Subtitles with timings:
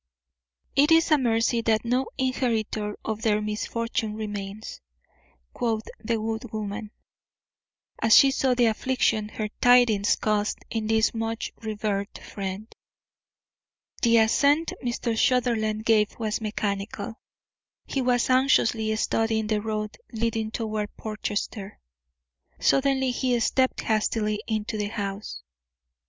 [0.75, 4.81] "It is a mercy that no inheritor of their misfortune remains,"
[5.53, 6.89] quoth the good woman,
[8.01, 12.73] as she saw the affliction her tidings caused in this much revered friend.
[14.01, 15.15] The assent Mr.
[15.15, 17.19] Sutherland gave was mechanical.
[17.85, 21.79] He was anxiously studying the road leading toward Portchester.
[22.59, 25.43] Suddenly he stepped hastily into the house.